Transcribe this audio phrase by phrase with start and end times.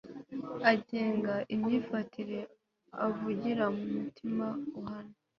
[0.71, 2.39] agenga imyifatire
[3.07, 4.47] avugira mu mutima
[4.79, 5.15] uhana